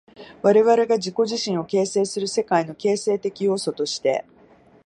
[0.41, 4.25] 我々が自己自身を形成する世界の形成的要素として、